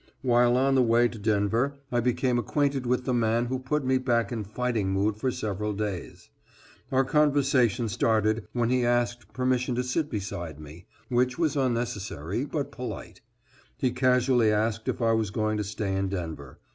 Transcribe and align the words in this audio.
While 0.23 0.57
on 0.57 0.73
the 0.73 0.81
way 0.81 1.07
to 1.07 1.19
Denver 1.19 1.75
I 1.91 1.99
became 1.99 2.39
acquainted 2.39 2.87
with 2.87 3.05
the 3.05 3.13
man 3.13 3.45
who 3.45 3.59
put 3.59 3.85
me 3.85 3.99
back 3.99 4.31
in 4.31 4.43
fighting 4.43 4.89
mood 4.91 5.15
for 5.15 5.29
several 5.29 5.73
days. 5.73 6.31
Our 6.91 7.03
conversation 7.05 7.87
started 7.87 8.47
when 8.51 8.71
he 8.71 8.83
asked 8.83 9.31
permission 9.31 9.75
to 9.75 9.83
sit 9.83 10.09
beside 10.09 10.59
me, 10.59 10.87
which 11.09 11.37
was 11.37 11.55
unnecessary, 11.55 12.45
but 12.45 12.71
polite. 12.71 13.21
He 13.77 13.91
casually 13.91 14.51
asked 14.51 14.87
if 14.87 15.03
I 15.03 15.11
was 15.11 15.29
going 15.29 15.57
to 15.57 15.63
stay 15.63 15.95
in 15.95 16.09
Denver. 16.09 16.57